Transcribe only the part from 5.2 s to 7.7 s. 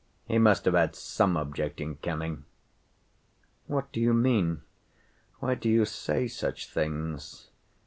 Why do you say such things?"